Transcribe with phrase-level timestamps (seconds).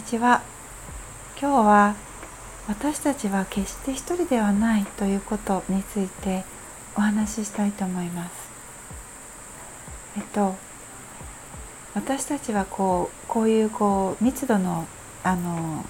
[0.00, 0.40] にちは。
[1.38, 1.94] 今日は
[2.68, 6.42] 私たちは決して一人ではないということについて
[6.96, 8.32] お話ししたいと思います。
[10.16, 10.54] えっと
[11.94, 14.88] 私たちはこうこういうこう密度の
[15.22, 15.84] あの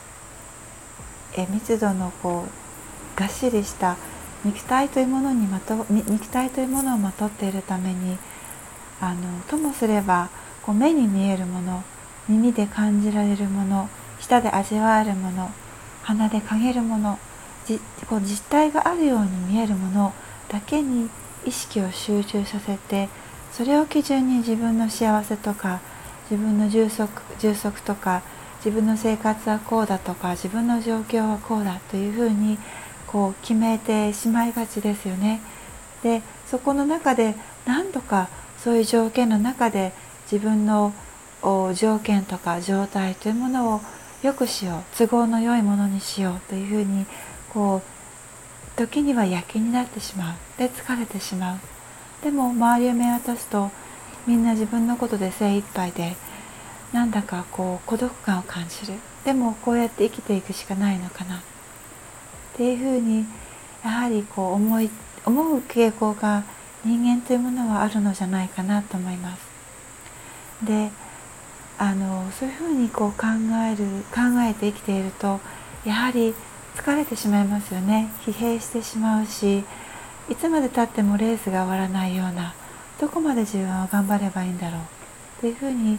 [1.36, 2.46] え密度のこ
[3.16, 3.96] うがっしりした
[4.44, 8.18] 肉体というものにまと肉体というものをまとっているために
[9.00, 10.30] あのともすれば
[10.62, 11.84] こう目に見えるもの
[12.28, 13.88] 耳で感じられるもの
[14.20, 15.50] 舌で味わえるもの
[16.02, 17.18] 鼻で嗅げるもの
[17.66, 20.12] じこう実体があるように見えるもの
[20.48, 21.08] だけに
[21.44, 23.08] 意識を集中させて
[23.52, 25.80] それを基準に自分の幸せとか
[26.30, 28.22] 自分の充足充足とか
[28.64, 32.58] 自分の生活はこうだとか自分の状況はこうだというふうに
[33.06, 35.40] こう決めてしまいがちですよね。
[36.02, 37.34] でそこの中で
[37.66, 39.92] 何とかそういう条件の中で
[40.30, 40.92] 自分の
[41.74, 43.80] 条件とか状態というものを
[44.22, 44.82] 良くしよう。
[44.96, 47.06] 都合の良いものにしようというふうに
[47.52, 50.34] こう時には躍起になってしまう。
[50.58, 51.58] で疲れてしまう。
[52.22, 53.70] でも周りを見渡すと
[54.26, 56.16] みんな自分のことで精一杯で
[56.92, 58.98] なんだかこう孤独感を感じる。
[59.24, 61.38] でもこうやって生きていくしかないのかな。
[61.38, 61.40] っ
[62.56, 63.24] ていうふうに
[63.82, 64.90] やはりこう思い
[65.24, 66.44] 思う傾向が
[66.84, 69.42] 人間というものはあるのじゃないかなと思います。
[70.62, 70.90] で
[71.82, 73.24] あのそういうふうにこう考
[73.66, 75.40] える考えて生きていると
[75.86, 76.34] やはり
[76.76, 78.12] 疲れてしまいますよね。
[78.20, 79.64] 疲弊してしまうし
[80.28, 82.54] いつまでたってもレースが終わらないような
[83.00, 84.80] どこまで自分は頑張ればいいんだろう。
[84.80, 84.84] っ
[85.40, 85.98] ていうふうに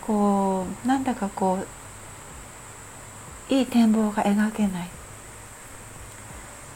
[0.00, 1.58] こうなんだかこ
[3.50, 4.86] ういい展望が描けない。
[4.86, 4.88] っ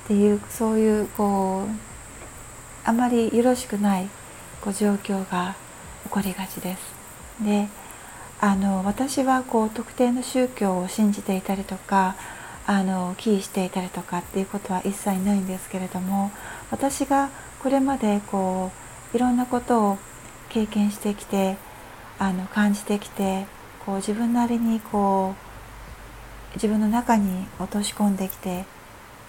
[0.06, 1.68] ていうそういうこう
[2.84, 4.08] あまりよろしくない
[4.60, 5.56] こう状況が
[6.04, 6.80] 起こりがちです。
[7.42, 7.68] で
[8.40, 12.14] あの私はこう特定の宗教を信じていたりとか
[12.66, 16.30] あの起依していたりとかっていうことは一切ないんですけれども
[16.70, 18.70] 私がこれまでこ
[19.12, 19.98] ういろんなことを
[20.50, 21.56] 経験してきて
[22.18, 23.46] あの感じてきて
[23.84, 25.34] こう自分なりにこ
[26.52, 28.64] う自分の中に落とし込んできて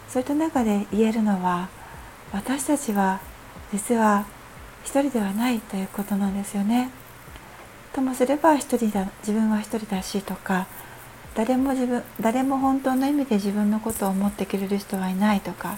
[0.08, 1.70] そういった中で言えるのは
[2.32, 3.22] 私たちは
[3.72, 4.26] 実は
[4.84, 6.90] 一人ではないということなんですよね。
[7.94, 10.68] ともすれば一人だ自分は一人だしとか
[11.36, 15.78] 誰も自分誰も本当の意味で自分のことを思ってくれる人はいないとか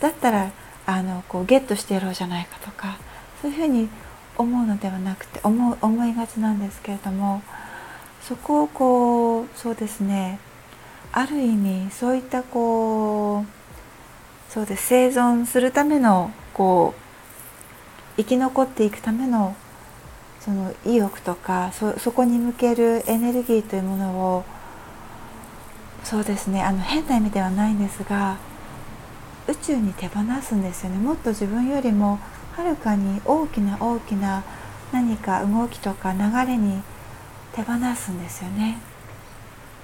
[0.00, 0.50] だったら
[0.86, 2.98] あのこうゲットしてやろうじゃないかとか
[3.40, 3.88] そういうふうに
[4.36, 7.42] 思うのではなくて思う思いがちなんですけれども
[8.22, 10.38] そこをこうそうですね
[11.12, 17.00] ある意味そういったこうそうです生存するためのこう
[18.16, 19.56] 生き残っていくための
[20.44, 24.44] その意欲とかそそこに向けるエネルギーというものを
[26.02, 28.36] そうですねあの変な意味ではないんですが
[29.48, 30.98] 宇宙に手放すんですよね。
[30.98, 32.18] もっと自分よりも
[32.56, 34.42] はるかに大きな大きな
[34.92, 36.82] 何か動きとか流れに
[37.52, 38.78] 手放すんですよね。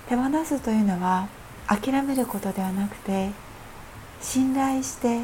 [0.08, 1.28] 手放すというのは
[1.66, 3.30] 諦めることではなくて
[4.20, 5.20] 信頼して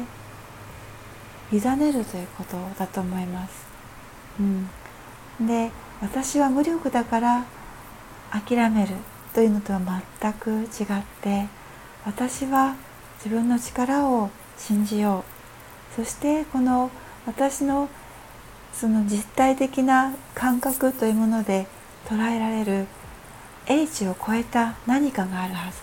[1.51, 3.65] 委ねるということだと思います、
[4.39, 4.69] うん、
[5.41, 5.71] で
[6.01, 7.45] 私は無力だから
[8.31, 8.95] 諦める
[9.33, 9.79] というのとは
[10.21, 10.67] 全く違っ
[11.21, 11.47] て
[12.05, 12.75] 私は
[13.17, 15.23] 自分の力を信じよ
[15.93, 15.95] う。
[15.95, 16.91] そしてこの
[17.25, 17.89] 私の
[18.73, 21.67] その実体的な感覚というもので
[22.07, 22.87] 捉えられる
[23.65, 25.77] 英知を超えた何かがあるはず。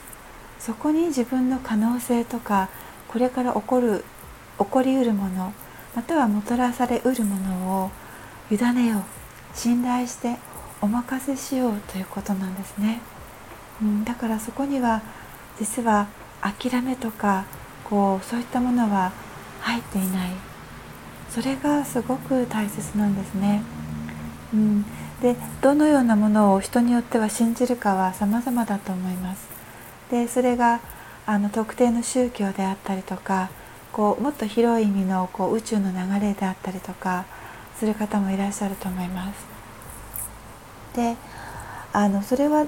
[0.58, 2.68] そこに自分の可能性とか
[3.08, 4.04] これから起こる
[4.58, 5.52] 起こりうるもの
[5.94, 7.90] またはもたらされうるものを
[8.50, 9.23] 委ねよう。
[9.54, 10.36] 信頼して
[10.80, 13.00] お任せしようということなんですね、
[13.80, 15.02] うん、だからそこには
[15.58, 16.08] 実は
[16.42, 17.46] 諦めとか
[17.84, 19.12] こうそういったものは
[19.60, 20.30] 入っていない。
[21.30, 23.62] それがすごく大切なんですね、
[24.52, 24.84] うん、
[25.20, 29.48] でどのようなものを人によっては信じるかは様々だと思います。
[30.12, 30.80] でそれが
[31.26, 33.50] あの特定の宗教であったりとか
[33.90, 37.24] こうもっと広い意味のこう宇宙の流れであったりとか
[37.78, 39.46] する方もいらっしゃると思います。
[40.94, 41.16] で
[41.92, 42.66] あのそれは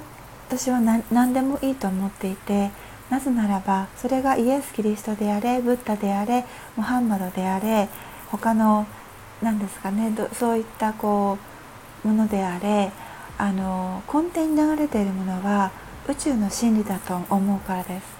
[0.48, 2.70] 私は何でもいいと思っていて
[3.10, 6.44] なぜならばそれがイエス・キリストであれブッダであれ
[6.76, 7.88] ムハンマドであれ
[8.30, 8.86] 他の
[9.42, 11.38] 何ですかねそういったこ
[12.04, 12.90] うものであれ
[13.38, 15.70] あの根底に流れているものは
[16.08, 18.16] 宇宙の真理だと思うからです。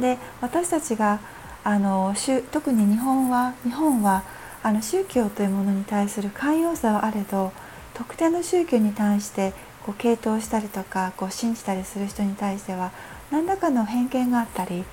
[0.00, 1.20] で私たちが
[1.64, 2.14] あの
[2.50, 4.22] 特に日本は日本は
[4.62, 7.52] あの宗教というものに対する寛容さはあれど
[7.94, 9.52] 特定の宗教に対して
[9.84, 12.92] こう傾倒したりとかこう信じたりする人に対しては
[13.30, 14.84] 何らかの偏見があったり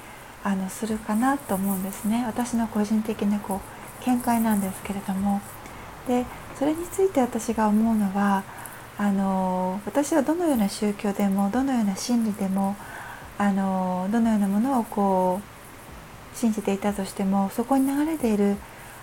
[0.44, 2.24] あのするかなと思うんですね。
[2.28, 3.62] 私の個人的なこ
[4.04, 5.42] う見解なんですけれども。
[6.08, 6.26] で
[6.58, 8.44] それについて私が思うのは
[8.98, 12.76] あの私はどのような宗教でもどのような真理でも
[13.38, 15.42] あのどのようなものをこ
[16.34, 18.56] う信じていたとしてもそこに流れている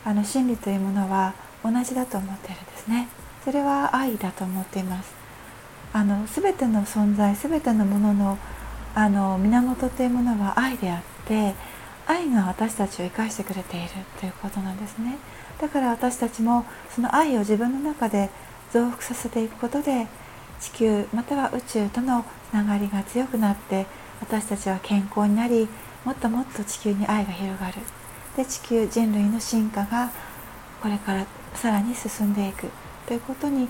[0.05, 3.09] あの真理というものは同じだと思っているんですね。
[3.45, 5.15] それは愛だと思っています。
[5.93, 8.39] あの全ての存在全てのものの
[8.95, 11.55] あの源というものは愛であって
[12.07, 13.89] 愛が私たちを生かしてくれている
[14.21, 15.19] ということなんですね。
[15.61, 18.31] だから私たちもその愛を自分の中で
[18.73, 20.09] 増幅させていくことで
[20.61, 23.87] 地球または宇宙とのつながりが強くなって
[24.21, 25.69] 私たちは健康になり
[26.05, 27.75] もっともっと地球に愛が広がる。
[28.37, 30.11] で地球人類の進化が
[30.81, 32.69] これからさらに進んでいく
[33.07, 33.69] ということに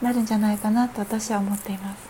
[0.00, 2.08] なるんじゃないかなと私は思っています。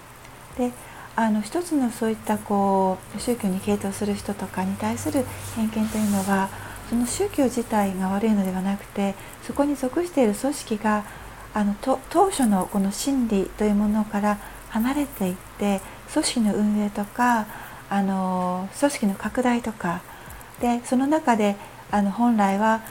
[0.57, 0.73] で
[1.17, 5.25] あの一つのそういったこう宗教に傾倒する人とかに対する
[5.57, 6.49] 偏見というのは
[6.89, 11.05] その宗教自体が悪いのではなくてそこに属している組織が
[11.55, 14.39] あの当初のこの真理というものから
[14.71, 15.81] 離れていって
[16.13, 17.47] 組織の運営とか
[17.91, 20.03] あの組織の拡大とか
[20.61, 21.57] でその中で
[21.91, 22.83] あの本来は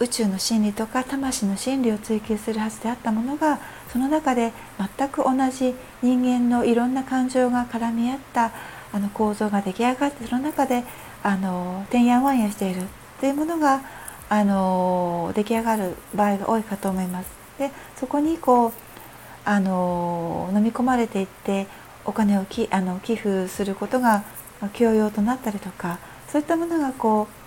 [0.00, 3.58] 宇宙の真理とか魂の真理を追求するはずであったものが
[3.92, 4.52] その中で
[4.98, 8.52] 全く同じ人間のいろんな感情が絡み合った
[8.92, 10.84] あの構造が出来上がってその中で
[11.22, 12.82] あのてんやわんやしている
[13.20, 13.82] というものが
[14.28, 17.30] あの出来上がる場合が多いかと思います。
[17.58, 18.72] でそこにこう
[19.44, 21.66] あの飲み込まれていって
[22.04, 24.24] お金をきあの寄付することが
[24.72, 25.98] 強要となったりとか
[26.28, 27.43] そういったものがこう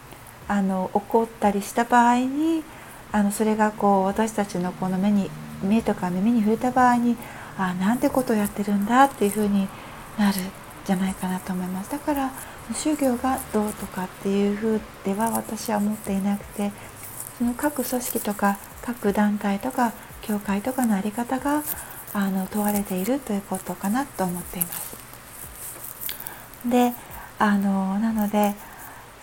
[0.48, 2.64] あの起こったりした場合に
[3.12, 5.30] あのそれがこう私たちのこの目に
[5.64, 7.18] 目とか耳に触れた場合に
[7.58, 9.68] あなんてことをやってるんだっていうふうに
[10.18, 10.38] なる
[10.86, 12.32] じゃないかなと思いますだから
[12.74, 16.72] 宗教がどうとかっていうふうでは私は思っていなくて
[17.38, 21.64] その各組織とか各団体とか教会とかの在り方が
[22.14, 24.98] あの問われているということかなと思っています。
[26.66, 26.94] で
[27.40, 28.56] あのなので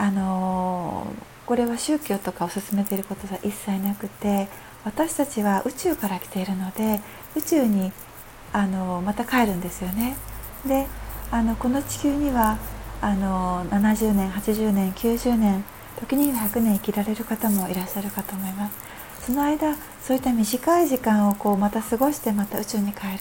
[0.04, 1.06] あの
[1.46, 4.48] これは宗教とかを進めていることは一切なくて
[4.84, 7.00] 私たちは宇宙から来ているので
[7.34, 7.90] 宇宙に
[8.52, 10.14] あのまた帰るんですよね。
[10.68, 10.86] で
[11.30, 12.58] あのこの地球には
[13.00, 15.64] あの70年80年90年
[15.98, 18.76] 時には100年生きられる方もいらっしゃるかと思います。
[19.24, 23.20] その間そういった短い時間をこうまた過ごしてまた宇宙に帰る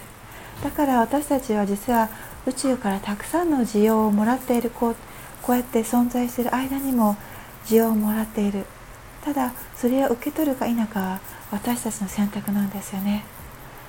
[0.62, 2.10] だから私たちは実は
[2.46, 4.96] 宇宙からたくさんの需要をもらっているこう
[5.44, 7.16] こうやって存在している間にも
[7.66, 8.66] 需要をもらっている。
[9.24, 11.20] ただそれを受け取るか否かは
[11.52, 13.24] 私たちの選択なんですよね。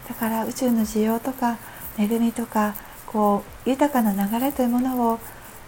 [0.09, 1.57] だから宇宙の需要とか
[1.99, 2.75] 恵みとか
[3.07, 5.19] こう豊かな流れというものを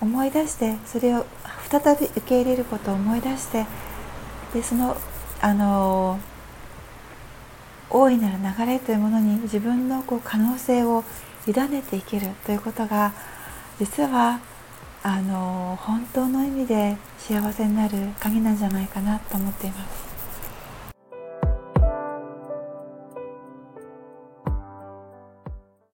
[0.00, 1.24] 思い出してそれを
[1.70, 3.66] 再び受け入れることを思い出して
[4.52, 4.96] でその
[5.40, 6.18] あの
[7.88, 11.04] 大いなる流れというものに自分のこう可能性を
[11.46, 13.12] 委ねていけるということが
[13.78, 14.40] 実は
[15.08, 20.05] あの本当の意味で幸せになる鍵なんじゃないかなと思っています。